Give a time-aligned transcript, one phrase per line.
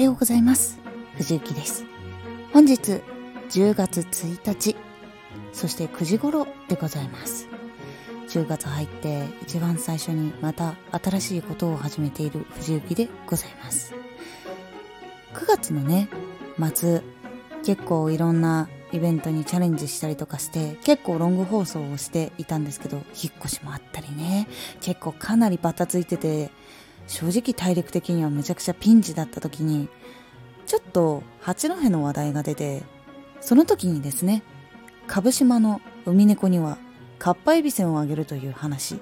[0.00, 0.78] はようございます。
[1.18, 1.84] 藤幸です。
[2.54, 3.02] 本日
[3.50, 4.74] 10月1日
[5.52, 7.48] そして9時頃でございます。
[8.30, 13.92] 10月入って一番最初にまた新しいことを始めている藤幸でございます。
[15.34, 16.08] 9月のね
[16.74, 17.02] 末
[17.62, 24.48] 結構いろんなイベントにチャレンジしたりとかして結構ロング放送をしていたんですけど引っ越しもあったりね
[24.80, 26.50] 結構かなりバタついてて
[27.10, 29.88] 正直体力的にはめちゃくちゃピンチだった時に
[30.64, 32.84] ちょっと八戸の話題が出て
[33.40, 34.44] その時にですね
[35.08, 36.78] 蕪島の海猫には
[37.18, 39.00] かっぱえびせんをあげるという話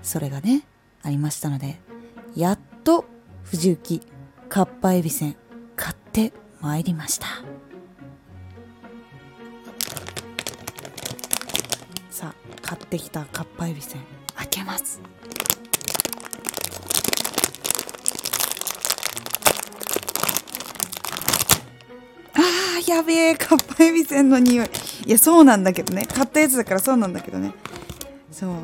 [0.00, 0.62] それがね
[1.02, 1.80] ありましたので
[2.36, 3.04] やっと
[3.42, 4.00] 藤幸
[4.48, 5.34] かっぱえびせん
[5.74, 7.26] 買ってまいりました。
[12.10, 14.02] さあ買ってきたかっぱえびせん
[14.36, 15.00] 開けます。
[22.90, 24.68] やべえかっぱえびせんの匂い。
[25.06, 26.06] いやそうなんだけどね。
[26.06, 27.52] 買ったやつだからそうなんだけどね。
[28.32, 28.54] そう。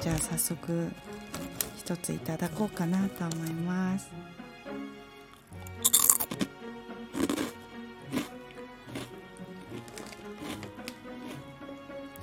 [0.00, 0.90] じゃあ早速
[1.76, 4.08] 一ついただこうかなと思います。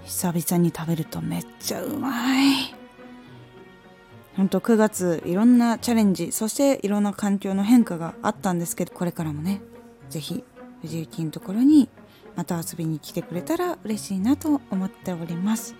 [0.03, 2.75] 久々に食べるとめっちゃうまい。
[4.35, 9.61] ほんと9月いろんなチャレンジそしていろんな環境の変化があったんですけどこれからもね
[10.09, 10.43] 是非
[10.83, 11.89] 藤幸のところに
[12.35, 15.75] また遊びに来てくれたら嬉しいなと思っております。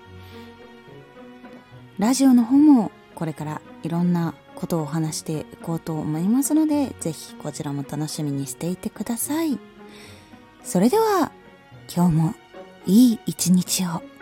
[2.00, 9.60] ラジオの方もこれからいろんなことを話していこうと思いますので是非こちらも楽しみにしていてください。
[10.64, 11.32] それでは
[11.94, 12.36] 今日も
[12.86, 14.13] いい一日を。